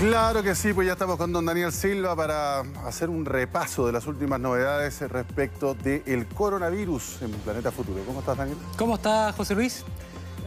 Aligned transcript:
Claro 0.00 0.42
que 0.42 0.54
sí, 0.54 0.72
pues 0.72 0.86
ya 0.86 0.94
estamos 0.94 1.18
con 1.18 1.30
don 1.30 1.44
Daniel 1.44 1.70
Silva 1.72 2.16
para 2.16 2.60
hacer 2.86 3.10
un 3.10 3.26
repaso 3.26 3.84
de 3.84 3.92
las 3.92 4.06
últimas 4.06 4.40
novedades 4.40 4.98
respecto 5.02 5.74
del 5.74 6.26
coronavirus 6.26 7.20
en 7.20 7.30
Planeta 7.32 7.70
Futuro. 7.70 8.02
¿Cómo 8.06 8.20
estás, 8.20 8.38
Daniel? 8.38 8.56
¿Cómo 8.78 8.94
está, 8.94 9.30
José 9.34 9.54
Luis? 9.54 9.84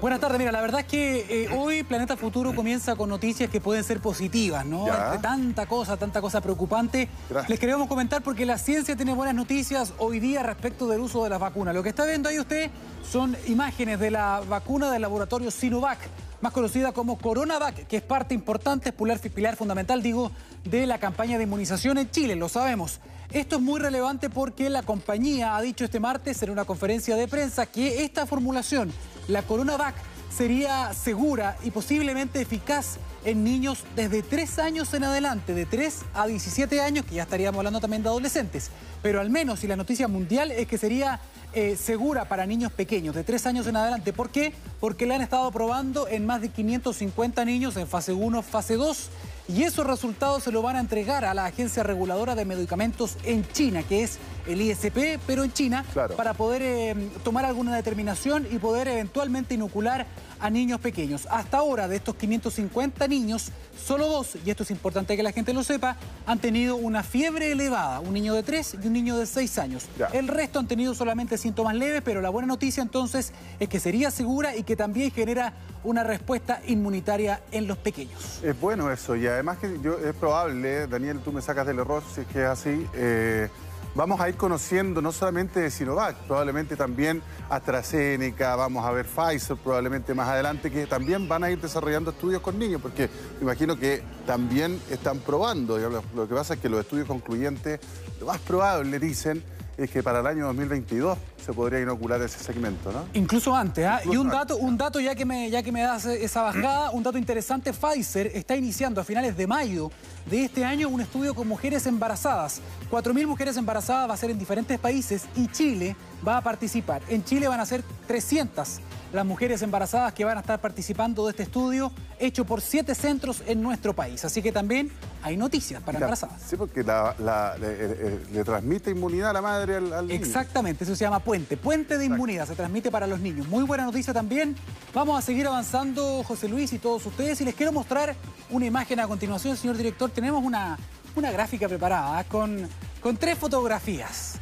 Buenas 0.02 0.20
tardes, 0.20 0.40
mira, 0.40 0.52
la 0.52 0.60
verdad 0.60 0.80
es 0.80 0.88
que 0.88 1.44
eh, 1.44 1.50
hoy 1.56 1.84
Planeta 1.84 2.18
Futuro 2.18 2.56
comienza 2.56 2.96
con 2.96 3.10
noticias 3.10 3.48
que 3.48 3.62
pueden 3.62 3.84
ser 3.84 4.00
positivas, 4.00 4.66
¿no? 4.66 4.88
Entre 4.88 5.20
tanta 5.20 5.68
cosa, 5.68 5.98
tanta 5.98 6.20
cosa 6.20 6.42
preocupante. 6.42 7.08
Les 7.48 7.60
queríamos 7.60 7.88
comentar 7.88 8.24
porque 8.24 8.48
la 8.48 8.58
ciencia 8.58 8.96
tiene 8.96 9.14
buenas 9.14 9.36
noticias 9.36 9.94
hoy 10.00 10.20
día 10.20 10.42
respecto 10.42 10.88
del 10.88 11.00
uso 11.00 11.24
de 11.24 11.30
las 11.30 11.40
vacunas. 11.40 11.76
Lo 11.76 11.84
que 11.84 11.90
está 11.90 12.08
viendo 12.08 12.28
ahí 12.28 12.40
usted 12.40 12.72
son 13.08 13.38
imágenes 13.46 14.00
de 14.00 14.10
la 14.10 14.42
vacuna 14.50 14.92
del 14.92 15.04
laboratorio 15.04 15.52
Sinovac 15.52 16.00
más 16.44 16.52
conocida 16.52 16.92
como 16.92 17.18
CoronaVac, 17.18 17.88
que 17.88 17.96
es 17.96 18.04
parte 18.04 18.34
importante, 18.36 18.92
pilar, 18.92 19.18
pilar 19.22 19.56
fundamental, 19.56 20.04
digo, 20.04 20.30
de 20.66 20.86
la 20.86 20.98
campaña 20.98 21.38
de 21.38 21.46
inmunización 21.46 21.98
en 21.98 22.12
Chile, 22.12 22.36
lo 22.36 22.50
sabemos. 22.50 23.00
Esto 23.32 23.56
es 23.56 23.62
muy 23.62 23.80
relevante 23.80 24.30
porque 24.30 24.70
la 24.70 24.84
compañía 24.84 25.56
ha 25.56 25.62
dicho 25.62 25.86
este 25.86 26.02
martes 26.02 26.44
en 26.44 26.50
una 26.50 26.66
conferencia 26.66 27.16
de 27.16 27.30
prensa 27.30 27.66
que 27.66 28.04
esta 28.04 28.26
formulación, 28.26 28.92
la 29.30 29.44
CoronaVac, 29.44 29.96
sería 30.36 30.94
segura 30.94 31.56
y 31.64 31.72
posiblemente 31.72 32.42
eficaz 32.42 32.98
en 33.26 33.44
niños 33.44 33.84
desde 33.96 34.22
3 34.22 34.60
años 34.60 34.94
en 34.94 35.04
adelante, 35.04 35.54
de 35.54 35.66
3 35.66 36.02
a 36.14 36.28
17 36.28 36.82
años, 36.82 37.06
que 37.06 37.16
ya 37.16 37.24
estaríamos 37.24 37.60
hablando 37.60 37.80
también 37.80 38.04
de 38.04 38.10
adolescentes. 38.10 38.70
Pero 39.02 39.22
al 39.22 39.30
menos, 39.30 39.64
y 39.64 39.68
la 39.68 39.76
noticia 39.76 40.08
mundial 40.08 40.52
es 40.52 40.68
que 40.68 40.78
sería 40.78 41.20
eh, 41.54 41.76
segura 41.76 42.26
para 42.26 42.46
niños 42.46 42.72
pequeños, 42.72 43.16
de 43.16 43.24
3 43.24 43.46
años 43.48 43.68
en 43.68 43.76
adelante. 43.76 44.14
¿Por 44.14 44.30
qué? 44.30 44.54
Porque 44.80 45.06
la 45.06 45.16
han 45.16 45.22
estado 45.22 45.52
probando 45.52 46.08
en 46.08 46.26
más 46.26 46.42
de 46.42 46.50
550 46.50 47.46
niños 47.46 47.78
en 47.78 47.88
fase 47.88 48.14
1, 48.14 48.42
fase 48.42 48.76
2 48.76 49.10
y 49.48 49.64
esos 49.64 49.86
resultados 49.86 50.44
se 50.44 50.52
lo 50.52 50.62
van 50.62 50.78
a 50.78 50.80
entregar 50.80 51.26
a 51.26 51.34
la 51.34 51.46
Agencia 51.46 51.84
Reguladora 51.84 52.34
de 52.34 52.46
Medicamentos 52.46 53.18
en 53.26 53.46
China, 53.52 53.84
que 53.84 54.04
es 54.04 54.18
el 54.48 54.62
ISP, 54.62 55.20
pero 55.28 55.44
en 55.44 55.52
China, 55.52 55.84
para 56.16 56.34
poder 56.34 56.62
eh, 56.62 57.10
tomar 57.24 57.44
alguna 57.44 57.76
determinación 57.76 58.48
y 58.50 58.58
poder 58.58 58.88
eventualmente 58.88 59.54
inocular 59.54 60.08
a 60.44 60.50
niños 60.50 60.82
pequeños. 60.82 61.26
Hasta 61.32 61.60
ahora, 61.60 61.88
de 61.88 61.96
estos 61.96 62.16
550 62.16 63.08
niños, 63.08 63.50
solo 63.82 64.08
dos, 64.08 64.36
y 64.46 64.50
esto 64.50 64.64
es 64.64 64.72
importante 64.72 65.16
que 65.16 65.24
la 65.24 65.32
gente 65.32 65.54
lo 65.54 65.64
sepa, 65.64 65.96
han 66.26 66.40
tenido 66.40 66.76
una 66.76 67.02
fiebre 67.02 67.54
elevada, 67.54 68.02
un 68.02 68.14
niño 68.14 68.34
de 68.34 68.44
3 68.44 68.78
y 68.84 68.88
un 68.88 68.94
niño 68.94 69.18
de 69.18 69.26
6 69.26 69.58
años. 69.58 69.86
El 70.12 70.28
resto 70.28 70.60
han 70.60 70.68
tenido 70.68 70.94
solamente 70.96 71.38
síntomas 71.38 71.76
leves, 71.76 72.02
pero 72.04 72.20
la 72.20 72.30
buena 72.30 72.46
noticia 72.46 72.84
entonces 72.84 73.32
es 73.58 73.70
que 73.70 73.80
sería 73.80 74.12
segura 74.12 74.54
y 74.54 74.64
que 74.64 74.76
también 74.76 75.12
genera 75.12 75.54
una 75.86 76.04
respuesta 76.04 76.62
inmunitaria 76.68 77.42
en 77.54 77.66
los 77.66 77.78
pequeños. 77.78 78.42
Es 78.44 78.60
bueno 78.60 78.92
eso, 78.92 79.16
y 79.16 79.26
además 79.26 79.60
que 79.60 79.80
yo, 79.82 79.98
es 79.98 80.14
probable, 80.14 80.88
Daniel, 80.88 81.22
tú 81.24 81.32
me 81.32 81.42
sacas 81.42 81.66
del 81.66 81.80
error 81.80 82.04
si 82.14 82.20
es 82.22 82.28
que 82.28 82.42
es 82.42 82.50
así, 82.50 82.86
eh, 82.96 83.48
vamos 83.96 84.20
a 84.20 84.30
ir 84.30 84.36
conociendo 84.36 85.02
no 85.02 85.12
solamente 85.12 85.60
de 85.60 85.72
Sinovac, 85.72 86.16
probablemente 86.28 86.76
también 86.76 87.22
AstraZeneca, 87.50 88.56
vamos 88.56 88.86
a 88.86 88.92
ver 88.92 89.06
Pfizer 89.06 89.58
probablemente 89.58 90.14
más 90.14 90.30
adelante, 90.30 90.72
que 90.72 90.88
también 90.88 91.28
van 91.28 91.44
a 91.44 91.52
ir 91.52 91.60
desarrollando 91.60 92.12
estudios 92.12 92.42
con 92.42 92.58
niños, 92.58 92.82
porque 92.82 93.10
imagino 93.42 93.78
que 93.78 94.04
también 94.26 94.80
están 94.90 95.20
probando. 95.20 95.78
Lo 96.16 96.28
que 96.28 96.34
pasa 96.34 96.56
es 96.56 96.60
que 96.60 96.70
los 96.70 96.80
estudios 96.80 97.08
concluyentes, 97.08 97.80
lo 98.20 98.26
más 98.28 98.40
probable, 98.40 99.00
dicen, 99.00 99.44
es 99.78 99.90
que 99.90 100.04
para 100.04 100.20
el 100.20 100.28
año 100.28 100.46
2022 100.48 101.18
se 101.44 101.54
podría 101.54 101.82
inocular 101.82 102.22
ese 102.22 102.40
segmento, 102.40 102.92
¿no? 102.92 103.06
Incluso 103.14 103.56
antes, 103.56 103.86
¿ah? 103.86 104.02
Y 104.06 104.16
un 104.16 104.30
dato, 104.30 104.58
un 104.58 104.78
dato 104.78 105.00
ya 105.00 105.14
que 105.14 105.26
me, 105.26 105.50
ya 105.50 105.62
que 105.62 105.72
me 105.72 105.82
das 105.82 106.06
esa 106.06 106.42
bajada, 106.42 106.92
un 106.92 107.04
dato 107.04 107.18
interesante, 107.18 107.74
Pfizer 107.74 108.28
está 108.28 108.56
iniciando 108.56 109.02
a 109.02 109.04
finales 109.04 109.36
de 109.36 109.46
mayo 109.46 109.92
de 110.30 110.46
este 110.46 110.64
año 110.64 110.88
un 110.88 111.02
estudio 111.02 111.34
con 111.34 111.48
mujeres 111.48 111.86
embarazadas. 111.86 112.62
4.000 112.90 113.28
mujeres 113.28 113.58
embarazadas 113.58 114.10
va 114.10 114.14
a 114.14 114.18
ser 114.18 114.32
en 114.32 114.40
diferentes 114.40 114.80
países 114.80 115.26
y 115.36 115.48
Chile 115.48 115.96
va 116.26 116.38
a 116.38 116.42
participar. 116.42 117.02
En 117.10 117.24
Chile 117.24 117.48
van 117.48 117.60
a 117.60 117.66
ser 117.66 117.84
300 118.08 118.80
las 119.14 119.26
mujeres 119.26 119.62
embarazadas 119.62 120.12
que 120.14 120.26
van 120.26 120.38
a 120.38 120.42
estar 120.42 120.60
participando 120.60 121.26
de 121.26 121.32
este 121.32 121.44
estudio 121.44 121.92
hecho 122.20 122.46
por 122.46 122.62
siete 122.62 122.96
centros 122.96 123.44
en 123.46 123.62
nuestro 123.62 123.94
país. 123.94 124.26
Así 124.26 124.42
que 124.42 124.52
también 124.52 124.92
hay 125.22 125.38
noticias 125.38 125.82
para 125.84 126.00
embarazadas. 126.00 126.42
Sí, 126.42 126.56
porque 126.58 126.84
le, 126.84 128.44
transmite 128.44 128.90
inmunidad 128.90 129.30
a 129.30 129.34
la 129.34 129.42
madre 129.42 129.76
al. 129.76 130.10
Exactamente, 130.10 130.84
eso 130.84 130.96
se 130.96 131.06
llama 131.06 131.20
puente. 131.34 131.58
Puente 131.58 131.98
de 131.98 132.06
inmunidad, 132.06 132.48
se 132.48 132.54
transmite 132.54 132.92
para 132.92 133.08
los 133.08 133.20
niños. 133.20 133.48
Muy 133.48 133.64
buena 133.64 133.86
noticia 133.86 134.14
también. 134.14 134.56
Vamos 134.94 135.18
a 135.18 135.22
seguir 135.24 135.48
avanzando, 135.48 136.24
José 136.24 136.48
Luis 136.48 136.72
y 136.74 136.78
todos 136.78 137.04
ustedes. 137.08 137.42
Y 137.42 137.46
les 137.46 137.56
quiero 137.56 137.72
mostrar 137.72 138.16
una 138.52 138.68
imagen 138.68 139.00
a 139.00 139.08
continuación, 139.08 139.58
señor 139.58 139.76
director. 139.76 140.12
Tenemos 140.12 140.44
una, 140.44 140.78
una 141.16 141.32
gráfica 141.32 141.68
preparada 141.68 142.22
¿eh? 142.22 142.26
con, 142.30 142.70
con 143.02 143.18
tres 143.18 143.36
fotografías. 143.36 144.36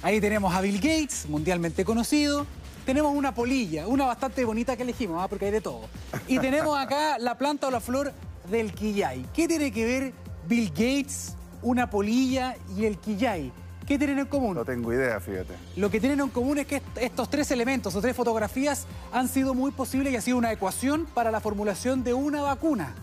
Ahí 0.00 0.22
tenemos 0.22 0.54
a 0.54 0.62
Bill 0.62 0.76
Gates, 0.76 1.26
mundialmente 1.28 1.84
conocido 1.84 2.46
tenemos 2.86 3.14
una 3.14 3.32
polilla, 3.32 3.86
una 3.86 4.06
bastante 4.06 4.44
bonita 4.44 4.76
que 4.76 4.82
elegimos, 4.82 5.22
¿ah? 5.22 5.28
porque 5.28 5.44
hay 5.44 5.50
de 5.52 5.60
todo. 5.60 5.82
Y 6.26 6.40
tenemos 6.40 6.76
acá 6.76 7.16
la 7.20 7.38
planta 7.38 7.68
o 7.68 7.70
la 7.70 7.78
flor 7.78 8.12
del 8.50 8.72
quillay. 8.72 9.24
¿Qué 9.32 9.46
tiene 9.46 9.70
que 9.70 9.84
ver 9.84 10.12
Bill 10.48 10.70
Gates, 10.70 11.36
una 11.62 11.88
polilla 11.88 12.56
y 12.76 12.86
el 12.86 12.98
quillay? 12.98 13.52
¿Qué 13.92 13.98
tienen 13.98 14.20
en 14.20 14.24
común? 14.26 14.54
No 14.54 14.64
tengo 14.64 14.90
idea, 14.90 15.20
fíjate. 15.20 15.52
Lo 15.76 15.90
que 15.90 16.00
tienen 16.00 16.18
en 16.18 16.30
común 16.30 16.56
es 16.56 16.66
que 16.66 16.80
estos 16.96 17.28
tres 17.28 17.50
elementos 17.50 17.94
o 17.94 18.00
tres 18.00 18.16
fotografías 18.16 18.86
han 19.12 19.28
sido 19.28 19.52
muy 19.52 19.70
posibles 19.70 20.14
y 20.14 20.16
ha 20.16 20.22
sido 20.22 20.38
una 20.38 20.50
ecuación 20.50 21.04
para 21.04 21.30
la 21.30 21.40
formulación 21.40 22.02
de 22.02 22.14
una 22.14 22.40
vacuna. 22.40 22.94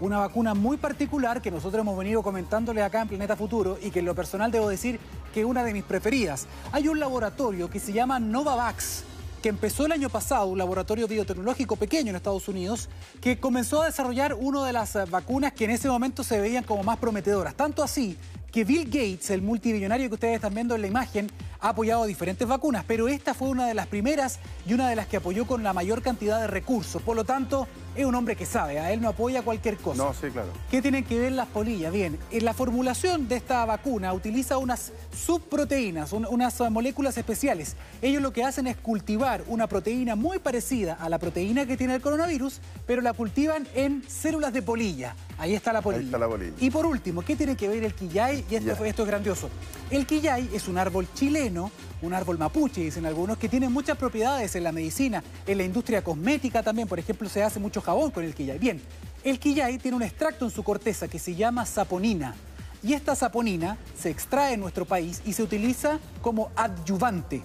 Una 0.00 0.20
vacuna 0.20 0.54
muy 0.54 0.78
particular 0.78 1.42
que 1.42 1.50
nosotros 1.50 1.82
hemos 1.82 1.98
venido 1.98 2.22
comentándole 2.22 2.82
acá 2.82 3.02
en 3.02 3.08
Planeta 3.08 3.36
Futuro 3.36 3.78
y 3.82 3.90
que 3.90 3.98
en 3.98 4.06
lo 4.06 4.14
personal 4.14 4.50
debo 4.50 4.70
decir 4.70 4.98
que 5.34 5.40
es 5.40 5.46
una 5.46 5.62
de 5.64 5.74
mis 5.74 5.84
preferidas. 5.84 6.46
Hay 6.72 6.88
un 6.88 6.98
laboratorio 6.98 7.68
que 7.68 7.78
se 7.78 7.92
llama 7.92 8.18
Novavax 8.18 9.04
que 9.42 9.50
empezó 9.50 9.84
el 9.84 9.92
año 9.92 10.08
pasado, 10.08 10.46
un 10.46 10.58
laboratorio 10.58 11.06
biotecnológico 11.06 11.76
pequeño 11.76 12.08
en 12.10 12.16
Estados 12.16 12.48
Unidos, 12.48 12.88
que 13.20 13.38
comenzó 13.38 13.82
a 13.82 13.86
desarrollar 13.86 14.34
una 14.34 14.64
de 14.64 14.72
las 14.72 14.96
eh, 14.96 15.04
vacunas 15.08 15.52
que 15.52 15.66
en 15.66 15.70
ese 15.72 15.88
momento 15.88 16.24
se 16.24 16.40
veían 16.40 16.64
como 16.64 16.82
más 16.82 16.96
prometedoras. 16.96 17.54
Tanto 17.54 17.82
así 17.82 18.16
que 18.58 18.64
Bill 18.64 18.86
Gates, 18.86 19.30
el 19.30 19.40
multimillonario 19.40 20.08
que 20.08 20.14
ustedes 20.14 20.34
están 20.34 20.52
viendo 20.52 20.74
en 20.74 20.80
la 20.80 20.88
imagen, 20.88 21.30
ha 21.60 21.68
apoyado 21.68 22.04
diferentes 22.06 22.48
vacunas, 22.48 22.84
pero 22.88 23.06
esta 23.06 23.32
fue 23.32 23.48
una 23.50 23.68
de 23.68 23.74
las 23.74 23.86
primeras 23.86 24.40
y 24.66 24.74
una 24.74 24.88
de 24.88 24.96
las 24.96 25.06
que 25.06 25.18
apoyó 25.18 25.46
con 25.46 25.62
la 25.62 25.72
mayor 25.72 26.02
cantidad 26.02 26.40
de 26.40 26.48
recursos. 26.48 27.00
Por 27.00 27.14
lo 27.14 27.22
tanto, 27.22 27.68
es 27.94 28.04
un 28.04 28.16
hombre 28.16 28.34
que 28.34 28.46
sabe, 28.46 28.80
a 28.80 28.90
él 28.92 29.00
no 29.00 29.10
apoya 29.10 29.42
cualquier 29.42 29.76
cosa. 29.76 30.02
No, 30.02 30.12
sí, 30.12 30.26
claro. 30.32 30.48
¿Qué 30.72 30.82
tienen 30.82 31.04
que 31.04 31.20
ver 31.20 31.30
las 31.30 31.46
polillas? 31.46 31.92
Bien, 31.92 32.18
en 32.32 32.44
la 32.44 32.52
formulación 32.52 33.28
de 33.28 33.36
esta 33.36 33.64
vacuna 33.64 34.12
utiliza 34.12 34.58
unas 34.58 34.90
subproteínas, 35.16 36.12
unas 36.12 36.60
moléculas 36.72 37.16
especiales. 37.16 37.76
Ellos 38.02 38.20
lo 38.20 38.32
que 38.32 38.42
hacen 38.42 38.66
es 38.66 38.76
cultivar 38.76 39.44
una 39.46 39.68
proteína 39.68 40.16
muy 40.16 40.40
parecida 40.40 40.94
a 40.94 41.08
la 41.08 41.20
proteína 41.20 41.64
que 41.64 41.76
tiene 41.76 41.94
el 41.94 42.00
coronavirus, 42.00 42.60
pero 42.88 43.02
la 43.02 43.12
cultivan 43.12 43.68
en 43.76 44.02
células 44.08 44.52
de 44.52 44.62
polilla. 44.62 45.14
Ahí 45.38 45.54
está 45.54 45.72
la 45.72 45.80
polilla. 45.80 46.00
Ahí 46.00 46.06
está 46.06 46.18
la 46.18 46.28
polilla. 46.28 46.52
Y 46.60 46.70
por 46.70 46.84
último, 46.84 47.22
¿qué 47.22 47.36
tiene 47.36 47.56
que 47.56 47.68
ver 47.68 47.84
el 47.84 47.94
quillay? 47.94 48.44
Y 48.50 48.56
esto, 48.56 48.84
esto 48.84 49.02
es 49.02 49.08
grandioso. 49.08 49.48
El 49.90 50.06
quillay 50.06 50.50
es 50.52 50.68
un 50.68 50.78
árbol 50.78 51.06
chileno 51.14 51.70
un 52.02 52.14
árbol 52.14 52.38
mapuche, 52.38 52.82
dicen 52.82 53.06
algunos, 53.06 53.38
que 53.38 53.48
tiene 53.48 53.68
muchas 53.68 53.96
propiedades 53.96 54.54
en 54.54 54.64
la 54.64 54.72
medicina, 54.72 55.22
en 55.46 55.58
la 55.58 55.64
industria 55.64 56.02
cosmética 56.02 56.62
también. 56.62 56.86
Por 56.88 56.98
ejemplo, 56.98 57.28
se 57.28 57.42
hace 57.42 57.58
mucho 57.58 57.80
jabón 57.80 58.10
con 58.10 58.24
el 58.24 58.34
quillay. 58.34 58.58
Bien, 58.58 58.80
el 59.24 59.38
quillay 59.38 59.78
tiene 59.78 59.96
un 59.96 60.02
extracto 60.02 60.44
en 60.44 60.50
su 60.50 60.62
corteza 60.62 61.08
que 61.08 61.18
se 61.18 61.34
llama 61.34 61.66
saponina. 61.66 62.34
Y 62.82 62.92
esta 62.92 63.16
saponina 63.16 63.76
se 63.98 64.10
extrae 64.10 64.54
en 64.54 64.60
nuestro 64.60 64.84
país 64.84 65.20
y 65.24 65.32
se 65.32 65.42
utiliza 65.42 65.98
como 66.22 66.50
adyuvante. 66.54 67.42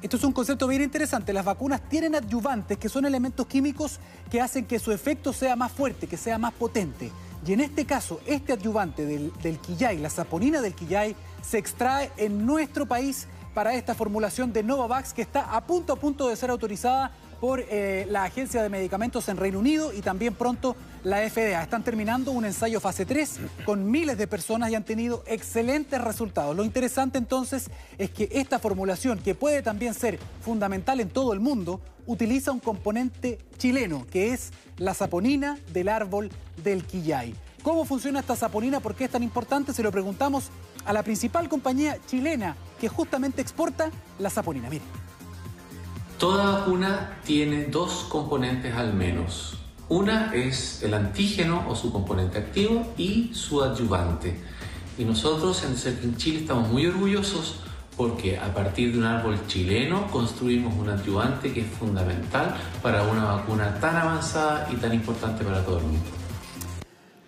Esto 0.00 0.16
es 0.16 0.22
un 0.22 0.32
concepto 0.32 0.68
bien 0.68 0.82
interesante. 0.82 1.32
Las 1.32 1.44
vacunas 1.44 1.80
tienen 1.88 2.14
adyuvantes, 2.14 2.78
que 2.78 2.88
son 2.88 3.04
elementos 3.04 3.48
químicos 3.48 3.98
que 4.30 4.40
hacen 4.40 4.64
que 4.64 4.78
su 4.78 4.92
efecto 4.92 5.32
sea 5.32 5.56
más 5.56 5.72
fuerte, 5.72 6.06
que 6.06 6.16
sea 6.16 6.38
más 6.38 6.52
potente. 6.52 7.10
Y 7.46 7.52
en 7.52 7.60
este 7.60 7.84
caso, 7.84 8.20
este 8.26 8.52
adyuvante 8.52 9.06
del, 9.06 9.58
quillay, 9.60 9.98
la 9.98 10.10
saponina 10.10 10.60
del 10.60 10.74
quillay, 10.74 11.14
se 11.42 11.58
extrae 11.58 12.10
en 12.16 12.44
nuestro 12.44 12.86
país 12.86 13.26
para 13.54 13.74
esta 13.74 13.94
formulación 13.94 14.52
de 14.52 14.62
Novavax 14.62 15.12
que 15.12 15.22
está 15.22 15.54
a 15.56 15.64
punto 15.64 15.92
a 15.92 15.96
punto 15.96 16.28
de 16.28 16.36
ser 16.36 16.50
autorizada 16.50 17.12
por 17.40 17.60
eh, 17.60 18.06
la 18.10 18.24
Agencia 18.24 18.62
de 18.62 18.68
Medicamentos 18.68 19.28
en 19.28 19.36
Reino 19.36 19.60
Unido 19.60 19.92
y 19.92 20.00
también 20.00 20.34
pronto 20.34 20.76
la 21.08 21.28
FDA. 21.28 21.62
Están 21.62 21.82
terminando 21.82 22.32
un 22.32 22.44
ensayo 22.44 22.80
fase 22.80 23.06
3 23.06 23.40
con 23.64 23.90
miles 23.90 24.18
de 24.18 24.26
personas 24.26 24.70
y 24.70 24.74
han 24.74 24.84
tenido 24.84 25.24
excelentes 25.26 26.00
resultados. 26.00 26.54
Lo 26.54 26.64
interesante 26.64 27.16
entonces 27.16 27.70
es 27.96 28.10
que 28.10 28.28
esta 28.30 28.58
formulación, 28.58 29.18
que 29.18 29.34
puede 29.34 29.62
también 29.62 29.94
ser 29.94 30.18
fundamental 30.42 31.00
en 31.00 31.08
todo 31.08 31.32
el 31.32 31.40
mundo, 31.40 31.80
utiliza 32.06 32.52
un 32.52 32.60
componente 32.60 33.38
chileno, 33.56 34.06
que 34.10 34.34
es 34.34 34.52
la 34.76 34.92
saponina 34.92 35.58
del 35.72 35.88
árbol 35.88 36.30
del 36.62 36.84
quillay. 36.84 37.34
¿Cómo 37.62 37.86
funciona 37.86 38.20
esta 38.20 38.36
saponina? 38.36 38.80
¿Por 38.80 38.94
qué 38.94 39.04
es 39.04 39.10
tan 39.10 39.22
importante? 39.22 39.72
Se 39.72 39.82
lo 39.82 39.90
preguntamos 39.90 40.50
a 40.84 40.92
la 40.92 41.02
principal 41.02 41.48
compañía 41.48 41.96
chilena 42.06 42.54
que 42.78 42.88
justamente 42.88 43.40
exporta 43.40 43.90
la 44.18 44.28
saponina. 44.28 44.68
Mire. 44.68 44.84
Toda 46.18 46.58
vacuna 46.58 47.18
tiene 47.24 47.64
dos 47.66 48.06
componentes 48.10 48.74
al 48.74 48.92
menos. 48.92 49.58
Una 49.88 50.34
es 50.34 50.82
el 50.82 50.92
antígeno 50.92 51.64
o 51.66 51.74
su 51.74 51.90
componente 51.90 52.36
activo 52.36 52.92
y 52.98 53.30
su 53.32 53.62
adyuvante. 53.62 54.38
Y 54.98 55.04
nosotros 55.04 55.64
en 55.64 56.16
Chile 56.16 56.40
estamos 56.40 56.68
muy 56.68 56.84
orgullosos 56.86 57.60
porque 57.96 58.38
a 58.38 58.52
partir 58.54 58.92
de 58.92 58.98
un 58.98 59.04
árbol 59.06 59.38
chileno 59.46 60.06
construimos 60.10 60.74
un 60.76 60.90
adyuvante 60.90 61.52
que 61.52 61.62
es 61.62 61.66
fundamental 61.66 62.54
para 62.82 63.02
una 63.04 63.24
vacuna 63.24 63.80
tan 63.80 63.96
avanzada 63.96 64.68
y 64.70 64.76
tan 64.76 64.92
importante 64.92 65.42
para 65.42 65.64
todo 65.64 65.78
el 65.78 65.84
mundo. 65.84 66.17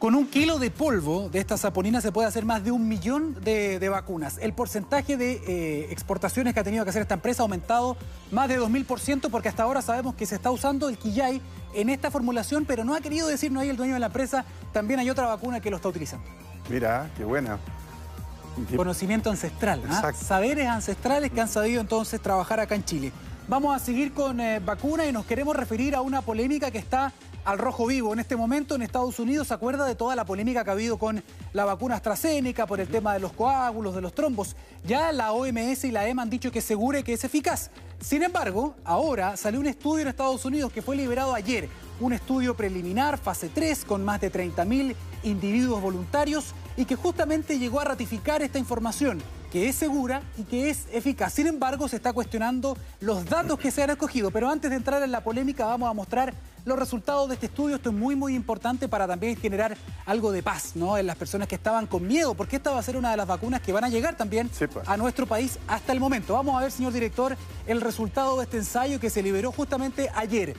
Con 0.00 0.14
un 0.14 0.28
kilo 0.28 0.58
de 0.58 0.70
polvo 0.70 1.28
de 1.28 1.40
esta 1.40 1.58
saponina 1.58 2.00
se 2.00 2.10
puede 2.10 2.26
hacer 2.26 2.46
más 2.46 2.64
de 2.64 2.70
un 2.70 2.88
millón 2.88 3.34
de, 3.44 3.86
vacunas. 3.90 4.38
El 4.40 4.54
porcentaje 4.54 5.18
de 5.18 5.42
eh, 5.46 5.88
exportaciones 5.90 6.54
que 6.54 6.60
ha 6.60 6.64
tenido 6.64 6.84
que 6.84 6.88
hacer 6.88 7.02
esta 7.02 7.16
empresa 7.16 7.42
ha 7.42 7.44
aumentado 7.44 7.98
más 8.30 8.48
de 8.48 8.58
2.000% 8.58 9.28
porque 9.30 9.50
hasta 9.50 9.62
ahora 9.62 9.82
sabemos 9.82 10.14
que 10.14 10.24
se 10.24 10.36
está 10.36 10.50
usando 10.50 10.88
el 10.88 10.96
Quillay 10.96 11.42
en 11.74 11.90
esta 11.90 12.10
formulación, 12.10 12.64
pero 12.64 12.82
no 12.82 12.94
ha 12.94 13.02
querido 13.02 13.28
decir, 13.28 13.52
no 13.52 13.60
hay 13.60 13.68
el 13.68 13.76
dueño 13.76 13.92
de 13.92 14.00
la 14.00 14.06
empresa, 14.06 14.46
también 14.72 15.00
hay 15.00 15.10
otra 15.10 15.26
vacuna 15.26 15.60
que 15.60 15.68
lo 15.68 15.76
está 15.76 15.90
utilizando. 15.90 16.24
Mira, 16.70 17.10
qué 17.18 17.24
buena. 17.26 17.58
Conocimiento 18.74 19.28
ancestral, 19.28 19.82
¿ah? 19.86 20.12
saberes 20.14 20.66
ancestrales 20.66 21.30
que 21.30 21.42
han 21.42 21.48
sabido 21.48 21.78
entonces 21.82 22.22
trabajar 22.22 22.58
acá 22.58 22.74
en 22.74 22.86
Chile. 22.86 23.12
Vamos 23.50 23.74
a 23.74 23.84
seguir 23.84 24.12
con 24.12 24.38
eh, 24.38 24.60
vacunas 24.60 25.08
y 25.08 25.12
nos 25.12 25.26
queremos 25.26 25.56
referir 25.56 25.96
a 25.96 26.02
una 26.02 26.22
polémica 26.22 26.70
que 26.70 26.78
está 26.78 27.12
al 27.44 27.58
rojo 27.58 27.84
vivo 27.84 28.12
en 28.12 28.20
este 28.20 28.36
momento 28.36 28.76
en 28.76 28.82
Estados 28.82 29.18
Unidos. 29.18 29.48
¿Se 29.48 29.54
acuerda 29.54 29.86
de 29.86 29.96
toda 29.96 30.14
la 30.14 30.24
polémica 30.24 30.62
que 30.62 30.70
ha 30.70 30.72
habido 30.72 30.98
con 30.98 31.20
la 31.52 31.64
vacuna 31.64 31.96
AstraZeneca 31.96 32.68
por 32.68 32.78
el 32.78 32.86
tema 32.86 33.12
de 33.12 33.18
los 33.18 33.32
coágulos, 33.32 33.96
de 33.96 34.02
los 34.02 34.14
trombos? 34.14 34.54
Ya 34.84 35.10
la 35.10 35.32
OMS 35.32 35.82
y 35.82 35.90
la 35.90 36.06
EMA 36.06 36.22
han 36.22 36.30
dicho 36.30 36.52
que 36.52 36.60
segure 36.60 37.02
que 37.02 37.14
es 37.14 37.24
eficaz. 37.24 37.72
Sin 37.98 38.22
embargo, 38.22 38.76
ahora 38.84 39.36
salió 39.36 39.58
un 39.58 39.66
estudio 39.66 40.02
en 40.02 40.08
Estados 40.08 40.44
Unidos 40.44 40.72
que 40.72 40.80
fue 40.80 40.94
liberado 40.94 41.34
ayer. 41.34 41.68
Un 41.98 42.12
estudio 42.12 42.56
preliminar, 42.56 43.18
fase 43.18 43.50
3, 43.52 43.84
con 43.84 44.04
más 44.04 44.20
de 44.20 44.30
30.000 44.30 44.94
individuos 45.24 45.82
voluntarios 45.82 46.54
y 46.76 46.84
que 46.84 46.94
justamente 46.94 47.58
llegó 47.58 47.80
a 47.80 47.84
ratificar 47.84 48.42
esta 48.42 48.60
información 48.60 49.20
que 49.50 49.68
es 49.68 49.76
segura 49.76 50.22
y 50.38 50.44
que 50.44 50.70
es 50.70 50.86
eficaz. 50.92 51.32
Sin 51.32 51.46
embargo, 51.46 51.88
se 51.88 51.96
está 51.96 52.12
cuestionando 52.12 52.76
los 53.00 53.24
datos 53.24 53.58
que 53.58 53.70
se 53.70 53.82
han 53.82 53.90
escogido. 53.90 54.30
Pero 54.30 54.48
antes 54.48 54.70
de 54.70 54.76
entrar 54.76 55.02
en 55.02 55.10
la 55.10 55.22
polémica, 55.22 55.66
vamos 55.66 55.90
a 55.90 55.92
mostrar 55.92 56.32
los 56.64 56.78
resultados 56.78 57.28
de 57.28 57.34
este 57.34 57.46
estudio. 57.46 57.76
Esto 57.76 57.90
es 57.90 57.96
muy, 57.96 58.14
muy 58.14 58.34
importante 58.34 58.88
para 58.88 59.06
también 59.06 59.36
generar 59.36 59.76
algo 60.06 60.30
de 60.30 60.42
paz 60.42 60.76
¿no? 60.76 60.96
en 60.96 61.06
las 61.06 61.16
personas 61.16 61.48
que 61.48 61.56
estaban 61.56 61.86
con 61.86 62.06
miedo, 62.06 62.34
porque 62.34 62.56
esta 62.56 62.70
va 62.70 62.78
a 62.78 62.82
ser 62.82 62.96
una 62.96 63.10
de 63.10 63.16
las 63.16 63.26
vacunas 63.26 63.60
que 63.60 63.72
van 63.72 63.84
a 63.84 63.88
llegar 63.88 64.16
también 64.16 64.48
pues. 64.48 64.88
a 64.88 64.96
nuestro 64.96 65.26
país 65.26 65.58
hasta 65.66 65.92
el 65.92 66.00
momento. 66.00 66.34
Vamos 66.34 66.56
a 66.56 66.62
ver, 66.62 66.70
señor 66.70 66.92
director, 66.92 67.36
el 67.66 67.80
resultado 67.80 68.36
de 68.36 68.44
este 68.44 68.58
ensayo 68.58 69.00
que 69.00 69.10
se 69.10 69.22
liberó 69.22 69.52
justamente 69.52 70.10
ayer. 70.14 70.54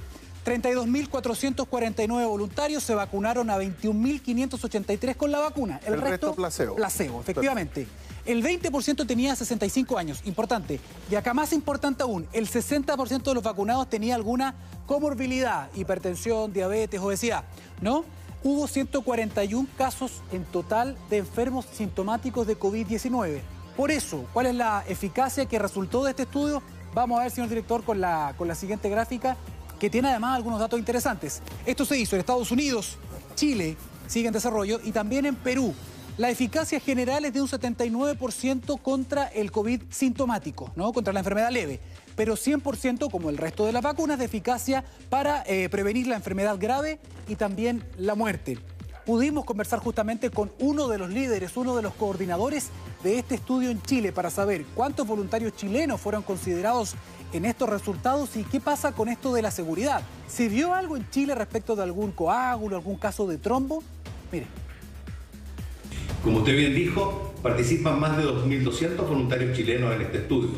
32.449 0.46 2.28
voluntarios 2.28 2.84
se 2.84 2.96
vacunaron 2.96 3.50
a 3.52 3.60
21.583 3.60 5.16
con 5.16 5.32
la 5.32 5.40
vacuna. 5.40 5.80
El, 5.86 6.02
resto, 6.02 6.34
placebo. 6.34 6.76
Placebo, 6.76 7.22
efectivamente. 7.22 7.88
El 8.26 8.44
20% 8.44 9.08
tenía 9.08 9.36
65 9.36 9.98
años, 9.98 10.22
importante. 10.26 10.80
Y 11.10 11.16
acá 11.16 11.34
más 11.34 11.54
importante 11.54 12.04
aún, 12.04 12.28
el 12.34 12.48
60% 12.48 13.24
de 13.24 13.34
los 13.34 13.44
vacunados 13.44 13.90
tenía 13.90 14.16
alguna 14.16 14.56
comorbilidad, 14.86 15.70
hipertensión, 15.76 16.54
diabetes, 16.54 17.00
obesidad, 17.00 17.44
¿no? 17.82 18.06
Hubo 18.44 18.68
141 18.68 19.68
casos 19.78 20.22
en 20.32 20.44
total 20.46 20.98
de 21.10 21.18
enfermos 21.18 21.66
sintomáticos 21.72 22.48
de 22.48 22.58
COVID-19. 22.58 23.42
Por 23.76 23.92
eso, 23.92 24.26
¿cuál 24.34 24.48
es 24.48 24.56
la 24.56 24.84
eficacia 24.88 25.46
que 25.46 25.60
resultó 25.60 26.04
de 26.04 26.12
este 26.12 26.24
estudio? 26.24 26.62
Vamos 26.94 27.20
a 27.20 27.24
ver, 27.24 27.32
señor 27.32 27.50
director, 27.50 27.84
con 27.84 28.02
la, 28.02 28.34
con 28.38 28.48
la 28.48 28.56
siguiente 28.56 28.90
gráfica 28.90 29.38
que 29.80 29.90
tiene 29.90 30.10
además 30.10 30.36
algunos 30.36 30.60
datos 30.60 30.78
interesantes. 30.78 31.42
Esto 31.66 31.86
se 31.86 31.98
hizo 31.98 32.16
en 32.16 32.20
Estados 32.20 32.52
Unidos, 32.52 32.98
Chile, 33.34 33.78
sigue 34.06 34.28
en 34.28 34.34
desarrollo, 34.34 34.80
y 34.84 34.92
también 34.92 35.26
en 35.26 35.36
Perú. 35.36 35.74
La 36.18 36.30
eficacia 36.30 36.80
general 36.82 37.24
es 37.24 37.34
de 37.34 37.42
un 37.42 37.48
79% 37.48 38.82
contra 38.82 39.28
el 39.28 39.50
COVID 39.50 39.82
sintomático, 39.90 40.72
¿no? 40.76 40.92
contra 40.92 41.14
la 41.14 41.20
enfermedad 41.20 41.52
leve, 41.52 41.80
pero 42.18 42.36
100% 42.36 43.10
como 43.10 43.30
el 43.30 43.38
resto 43.38 43.66
de 43.66 43.72
las 43.72 43.82
vacunas 43.82 44.20
de 44.20 44.26
eficacia 44.26 44.84
para 45.10 45.44
eh, 45.48 45.70
prevenir 45.70 46.08
la 46.08 46.18
enfermedad 46.18 46.58
grave 46.60 47.00
y 47.30 47.36
también 47.36 47.84
la 47.98 48.16
muerte. 48.16 48.58
Pudimos 49.06 49.46
conversar 49.46 49.80
justamente 49.80 50.30
con 50.30 50.52
uno 50.60 50.90
de 50.90 50.98
los 50.98 51.10
líderes, 51.10 51.56
uno 51.56 51.76
de 51.76 51.82
los 51.82 51.94
coordinadores 51.96 52.70
de 53.04 53.18
este 53.18 53.36
estudio 53.36 53.72
en 53.72 53.82
Chile 53.82 54.12
para 54.12 54.30
saber 54.30 54.66
cuántos 54.76 55.08
voluntarios 55.08 55.56
chilenos 55.56 56.00
fueron 56.02 56.24
considerados 56.24 56.94
en 57.34 57.46
estos 57.46 57.70
resultados 57.70 58.36
y 58.36 58.44
qué 58.44 58.60
pasa 58.60 58.92
con 58.92 59.08
esto 59.08 59.34
de 59.34 59.42
la 59.42 59.50
seguridad. 59.50 60.02
¿Se 60.28 60.50
vio 60.50 60.74
algo 60.74 60.98
en 60.98 61.10
Chile 61.10 61.36
respecto 61.36 61.76
de 61.76 61.84
algún 61.84 62.12
coágulo, 62.12 62.76
algún 62.76 62.98
caso 62.98 63.26
de 63.26 63.38
trombo? 63.38 63.82
Mire. 64.32 64.61
Como 66.24 66.40
usted 66.40 66.56
bien 66.56 66.76
dijo, 66.76 67.34
participan 67.42 68.00
más 68.00 68.16
de 68.16 68.24
2.200 68.24 68.96
voluntarios 69.08 69.58
chilenos 69.58 69.96
en 69.96 70.02
este 70.04 70.20
estudio. 70.20 70.52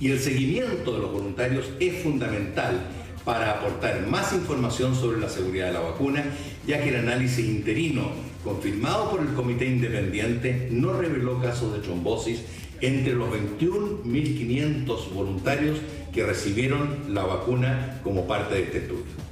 Y 0.00 0.10
el 0.10 0.18
seguimiento 0.18 0.92
de 0.92 0.98
los 0.98 1.12
voluntarios 1.12 1.70
es 1.78 2.02
fundamental 2.02 2.88
para 3.24 3.52
aportar 3.52 4.04
más 4.08 4.32
información 4.32 4.96
sobre 4.96 5.20
la 5.20 5.28
seguridad 5.28 5.66
de 5.66 5.74
la 5.74 5.80
vacuna, 5.80 6.24
ya 6.66 6.82
que 6.82 6.88
el 6.88 6.96
análisis 6.96 7.46
interino 7.46 8.10
confirmado 8.42 9.10
por 9.12 9.20
el 9.20 9.32
Comité 9.34 9.66
Independiente 9.66 10.68
no 10.72 10.94
reveló 10.94 11.40
casos 11.40 11.72
de 11.72 11.80
trombosis 11.80 12.42
entre 12.80 13.12
los 13.12 13.28
21.500 13.28 15.12
voluntarios 15.12 15.78
que 16.12 16.24
recibieron 16.24 17.14
la 17.14 17.22
vacuna 17.22 18.00
como 18.02 18.26
parte 18.26 18.56
de 18.56 18.62
este 18.62 18.78
estudio. 18.78 19.29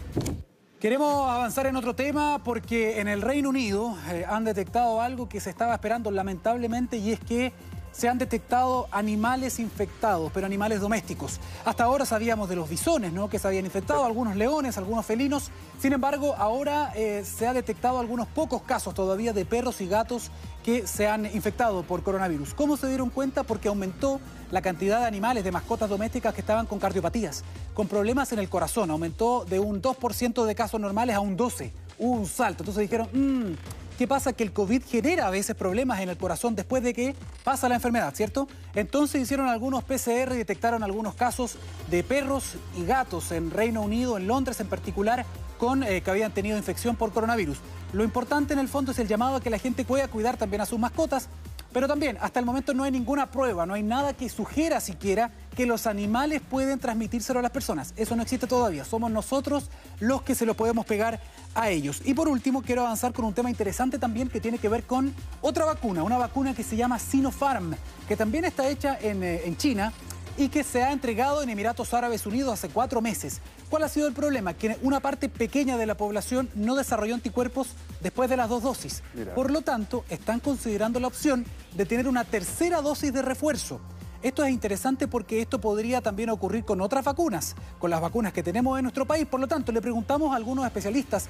Queremos 0.81 1.29
avanzar 1.29 1.67
en 1.67 1.75
otro 1.75 1.97
tema 1.97 2.41
porque 2.45 3.01
en 3.01 3.09
el 3.09 3.21
Reino 3.21 3.49
Unido 3.49 3.99
eh, 4.13 4.25
han 4.29 4.45
detectado 4.45 5.01
algo 5.01 5.29
que 5.29 5.41
se 5.41 5.51
estaba 5.51 5.75
esperando 5.75 6.13
lamentablemente 6.13 6.99
y 6.99 7.11
es 7.11 7.19
que 7.19 7.53
se 7.93 8.09
han 8.09 8.19
detectado 8.19 8.89
animales 8.91 9.59
infectados, 9.59 10.31
pero 10.33 10.47
animales 10.47 10.81
domésticos. 10.81 11.41
Hasta 11.65 11.85
ahora 11.85 12.07
sabíamos 12.07 12.49
de 12.49 12.57
los 12.57 12.69
bisones, 12.69 13.13
¿no? 13.13 13.29
Que 13.29 13.39
se 13.39 13.49
habían 13.49 13.65
infectado, 13.65 14.05
algunos 14.05 14.37
leones, 14.37 14.79
algunos 14.79 15.05
felinos. 15.05 15.51
Sin 15.81 15.93
embargo, 15.93 16.35
ahora 16.39 16.93
eh, 16.95 17.25
se 17.25 17.47
ha 17.47 17.53
detectado 17.53 17.99
algunos 17.99 18.27
pocos 18.29 18.63
casos 18.63 18.95
todavía 18.95 19.33
de 19.33 19.45
perros 19.45 19.81
y 19.81 19.89
gatos 19.89 20.31
que 20.65 20.87
se 20.87 21.09
han 21.09 21.27
infectado 21.27 21.83
por 21.83 22.03
coronavirus. 22.03 22.55
¿Cómo 22.55 22.77
se 22.77 22.89
dieron 22.89 23.11
cuenta? 23.11 23.43
Porque 23.43 23.69
aumentó 23.69 24.21
la 24.51 24.63
cantidad 24.63 25.01
de 25.01 25.07
animales, 25.07 25.45
de 25.45 25.53
mascotas 25.53 25.89
domésticas 25.89 26.35
que 26.35 26.41
estaban 26.41 26.67
con 26.67 26.79
cardiopatías, 26.79 27.45
con 27.75 27.89
problemas 27.89 28.33
en 28.33 28.39
el 28.39 28.49
corazón. 28.49 28.91
Aumentó 28.91 29.45
de 29.45 29.59
un 29.59 29.83
2% 29.83 30.45
de 30.45 30.55
casos 30.55 30.81
normales 30.81 31.17
a 31.17 31.21
un 31.21 31.37
12%. 31.37 31.71
Hubo 31.99 32.13
un 32.13 32.27
salto. 32.27 32.63
Entonces 32.63 32.83
dijeron, 32.83 33.09
mmm, 33.13 33.55
¿Qué 33.99 34.07
pasa? 34.07 34.33
Que 34.33 34.45
el 34.45 34.53
COVID 34.53 34.85
genera 34.85 35.27
a 35.27 35.31
veces 35.31 35.57
problemas 35.57 35.99
en 35.99 36.09
el 36.09 36.17
corazón 36.17 36.55
después 36.55 36.85
de 36.85 36.95
que 36.95 37.17
pasa 37.43 37.69
la 37.69 37.75
enfermedad, 37.75 38.15
¿cierto? 38.15 38.47
Entonces 38.77 39.21
hicieron 39.21 39.49
algunos 39.49 39.83
PCR 39.83 40.35
y 40.35 40.37
detectaron 40.37 40.85
algunos 40.85 41.17
casos 41.17 41.59
de 41.91 42.05
perros 42.05 42.55
y 42.77 42.85
gatos 42.85 43.33
en 43.33 43.51
Reino 43.51 43.83
Unido, 43.83 44.17
en 44.17 44.29
Londres 44.29 44.61
en 44.61 44.69
particular, 44.69 45.27
con, 45.59 45.83
eh, 45.83 46.01
que 46.01 46.11
habían 46.13 46.31
tenido 46.31 46.57
infección 46.57 46.95
por 46.95 47.11
coronavirus. 47.11 47.59
Lo 47.93 48.05
importante 48.05 48.53
en 48.53 48.61
el 48.61 48.69
fondo 48.69 48.93
es 48.93 49.01
el 49.01 49.09
llamado 49.09 49.35
a 49.35 49.41
que 49.41 49.51
la 49.51 49.59
gente 49.59 49.85
pueda 49.85 50.07
cuidar 50.07 50.37
también 50.37 50.61
a 50.61 50.67
sus 50.67 50.79
mascotas, 50.79 51.29
pero 51.73 51.87
también, 51.87 52.17
hasta 52.21 52.41
el 52.41 52.47
momento 52.47 52.73
no 52.73 52.85
hay 52.85 52.91
ninguna 52.91 53.31
prueba, 53.31 53.67
no 53.67 53.75
hay 53.75 53.83
nada 53.83 54.15
que 54.15 54.29
sugiera 54.29 54.81
siquiera 54.81 55.31
que 55.55 55.67
los 55.67 55.87
animales 55.87 56.41
pueden 56.41 56.79
transmitírselo 56.79 57.41
a 57.41 57.43
las 57.43 57.51
personas. 57.51 57.93
Eso 57.97 58.17
no 58.17 58.23
existe 58.23 58.47
todavía. 58.47 58.85
Somos 58.85 59.11
nosotros 59.11 59.69
los 60.01 60.23
que 60.23 60.35
se 60.35 60.47
lo 60.47 60.55
podemos 60.55 60.87
pegar 60.87 61.21
a 61.55 61.69
ellos. 61.69 62.01
Y 62.05 62.15
por 62.15 62.29
último, 62.29 62.63
quiero 62.63 62.83
avanzar 62.83 63.13
con 63.13 63.25
un 63.25 63.35
tema 63.35 63.51
interesante 63.51 63.99
también 63.99 64.29
que 64.29 64.41
tiene 64.41 64.59
que 64.59 64.69
ver 64.69 64.85
con 64.85 65.15
otra 65.43 65.67
vacuna, 65.67 66.03
una 66.03 66.17
vacuna 66.17 66.55
que 66.55 66.63
se 66.63 66.77
llama 66.77 66.99
Sinopharm, 66.99 67.75
que 68.07 68.17
también 68.17 68.45
está 68.45 68.69
hecha 68.69 68.97
en, 69.01 69.23
eh, 69.23 69.43
en 69.45 69.57
China 69.57 69.93
y 70.39 70.49
que 70.49 70.63
se 70.63 70.85
ha 70.85 70.93
entregado 70.93 71.43
en 71.43 71.51
Emiratos 71.51 71.93
Árabes 71.93 72.25
Unidos 72.25 72.55
hace 72.55 72.69
cuatro 72.69 73.01
meses. 73.03 73.41
¿Cuál 73.69 73.83
ha 73.83 73.89
sido 73.89 74.07
el 74.07 74.15
problema? 74.15 74.55
Que 74.55 74.79
una 74.83 75.01
parte 75.01 75.29
pequeña 75.29 75.77
de 75.77 75.85
la 75.85 75.97
población 75.97 76.49
no 76.55 76.77
desarrolló 76.77 77.15
anticuerpos 77.15 77.69
después 78.01 78.31
de 78.31 78.37
las 78.37 78.49
dos 78.49 78.63
dosis. 78.63 79.03
Por 79.35 79.51
lo 79.51 79.63
tanto, 79.63 80.05
están 80.09 80.41
considerando 80.41 81.01
la 81.01 81.09
opción 81.09 81.45
de 81.75 81.87
tener 81.87 82.09
una 82.09 82.25
tercera 82.25 82.81
dosis 82.81 83.13
de 83.13 83.23
refuerzo. 83.23 83.81
Esto 84.23 84.45
es 84.45 84.51
interesante 84.51 85.07
porque 85.07 85.41
esto 85.41 85.61
podría 85.61 86.01
también 86.01 86.31
ocurrir 86.31 86.65
con 86.65 86.81
otras 86.81 87.05
vacunas, 87.05 87.55
con 87.79 87.91
las 87.91 88.01
vacunas 88.01 88.33
que 88.33 88.43
tenemos 88.43 88.77
en 88.79 88.83
nuestro 88.83 89.07
país. 89.07 89.27
Por 89.27 89.41
lo 89.41 89.47
tanto, 89.47 89.71
le 89.71 89.81
preguntamos 89.81 90.33
a 90.33 90.37
algunos 90.37 90.67
especialistas, 90.67 91.29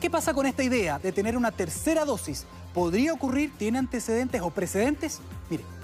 ¿qué 0.00 0.10
pasa 0.10 0.34
con 0.34 0.46
esta 0.46 0.64
idea 0.64 0.98
de 0.98 1.12
tener 1.12 1.36
una 1.36 1.52
tercera 1.52 2.04
dosis? 2.04 2.44
¿Podría 2.74 3.12
ocurrir? 3.12 3.52
¿Tiene 3.56 3.78
antecedentes 3.78 4.42
o 4.42 4.50
precedentes? 4.50 5.20
Mire. 5.48 5.75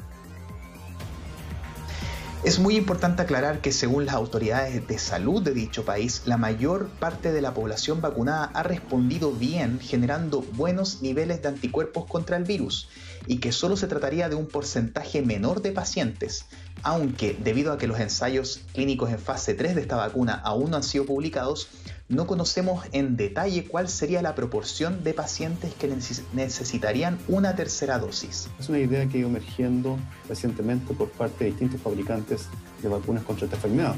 Es 2.45 2.59
muy 2.59 2.75
importante 2.75 3.23
aclarar 3.23 3.61
que 3.61 3.71
según 3.71 4.05
las 4.05 4.17
autoridades 4.17 4.85
de 4.89 4.99
salud 4.99 5.41
de 5.45 5.55
dicho 5.55 5.85
país, 5.85 6.23
la 6.25 6.37
mayor 6.37 6.89
parte 6.89 7.31
de 7.31 7.41
la 7.41 7.55
población 7.55 8.01
vacunada 8.01 8.51
ha 8.53 8.65
respondido 8.65 9.31
bien, 9.31 9.79
generando 9.79 10.43
buenos 10.43 11.03
niveles 11.03 11.41
de 11.41 11.51
anticuerpos 11.51 12.05
contra 12.07 12.37
el 12.37 12.43
virus, 12.43 12.89
y 13.29 13.39
que 13.39 13.53
solo 13.53 13.77
se 13.77 13.87
trataría 13.87 14.29
de 14.29 14.35
un 14.35 14.49
porcentaje 14.49 15.23
menor 15.23 15.63
de 15.63 15.71
pacientes, 15.71 16.47
aunque 16.83 17.39
debido 17.39 17.73
a 17.73 17.79
que 17.79 17.87
los 17.87 18.01
ensayos 18.01 18.63
clínicos 18.75 19.11
en 19.11 19.21
fase 19.21 19.55
3 19.55 19.77
de 19.77 19.83
esta 19.83 19.95
vacuna 19.95 20.35
aún 20.35 20.73
no 20.73 20.79
han 20.79 20.83
sido 20.83 21.07
publicados, 21.07 21.69
no 22.09 22.27
conocemos 22.27 22.85
en 22.93 23.17
detalle 23.17 23.67
cuál 23.67 23.89
sería 23.89 24.23
la 24.23 24.35
proporción 24.35 25.03
de 25.05 25.15
pacientes 25.15 25.73
que 25.75 25.89
necesitarían 26.33 27.19
una 27.29 27.57
tercera 27.57 27.99
dosis. 27.99 28.49
Es 28.59 28.69
una 28.69 28.79
idea 28.79 29.07
que 29.07 29.17
ha 29.17 29.21
ido 29.21 29.29
emergiendo 29.29 29.99
recientemente 30.29 30.95
por 30.95 31.11
parte 31.11 31.45
de 31.45 31.51
distintos 31.51 31.81
fabricantes 31.81 32.49
de 32.83 32.89
vacunas 32.89 33.25
contra 33.25 33.47
esta 33.47 33.57
enfermedad 33.57 33.95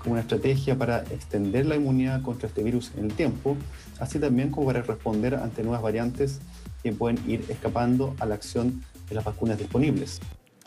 como 0.00 0.12
una 0.12 0.22
estrategia 0.22 0.76
para 0.76 1.00
extender 1.10 1.66
la 1.66 1.76
inmunidad 1.76 2.22
contra 2.22 2.48
este 2.48 2.62
virus 2.62 2.90
en 2.96 3.04
el 3.04 3.12
tiempo, 3.12 3.56
así 3.98 4.18
también 4.18 4.50
como 4.50 4.66
para 4.66 4.82
responder 4.82 5.34
ante 5.34 5.62
nuevas 5.62 5.82
variantes 5.82 6.40
que 6.82 6.92
pueden 6.92 7.18
ir 7.30 7.44
escapando 7.48 8.14
a 8.18 8.26
la 8.26 8.34
acción 8.34 8.82
de 9.08 9.14
las 9.14 9.24
vacunas 9.24 9.58
disponibles. 9.58 10.20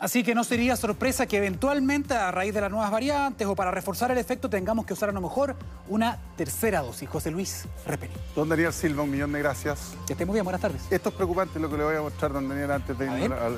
Así 0.04 0.22
que 0.22 0.34
no 0.34 0.44
sería 0.44 0.76
sorpresa 0.76 1.24
que 1.24 1.38
eventualmente 1.38 2.12
a 2.12 2.30
raíz 2.30 2.52
de 2.52 2.60
las 2.60 2.70
nuevas 2.70 2.90
variantes 2.90 3.46
o 3.46 3.56
para 3.56 3.70
reforzar 3.70 4.10
el 4.10 4.18
efecto 4.18 4.50
tengamos 4.50 4.84
que 4.84 4.92
usar 4.92 5.08
a 5.08 5.12
lo 5.12 5.22
mejor 5.22 5.56
una 5.88 6.18
tercera 6.36 6.82
dosis. 6.82 7.08
José 7.08 7.30
Luis 7.30 7.64
Repeni. 7.86 8.12
Don 8.36 8.46
Daniel 8.46 8.74
Silva, 8.74 9.02
un 9.04 9.10
millón 9.10 9.32
de 9.32 9.38
gracias. 9.38 9.94
Que 10.06 10.12
esté 10.12 10.26
muy 10.26 10.34
bien, 10.34 10.44
buenas 10.44 10.60
tardes. 10.60 10.82
Esto 10.90 11.08
es 11.08 11.14
preocupante 11.14 11.58
lo 11.58 11.70
que 11.70 11.78
le 11.78 11.84
voy 11.84 11.96
a 11.96 12.02
mostrar, 12.02 12.34
don 12.34 12.46
Daniel, 12.46 12.72
antes 12.72 12.98
de 12.98 13.06
ir 13.06 13.32
al... 13.32 13.52